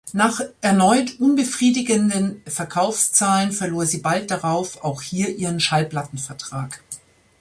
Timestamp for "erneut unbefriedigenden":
0.61-2.41